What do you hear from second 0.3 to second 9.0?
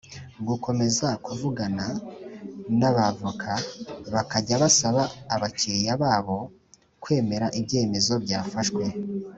gukomeza kuvugana n’abavoka bakajya basaba abakiriya babo kwemera ibyemezo byafashwe